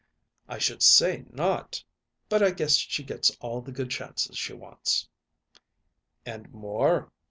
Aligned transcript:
"I 0.49 0.57
should 0.57 0.81
say 0.81 1.25
not! 1.29 1.83
But 2.27 2.41
I 2.41 2.49
guess 2.49 2.73
she 2.75 3.03
gets 3.03 3.37
all 3.39 3.61
the 3.61 3.71
good 3.71 3.91
chances 3.91 4.35
she 4.35 4.51
wants." 4.51 5.07
"And 6.25 6.51
more. 6.51 7.11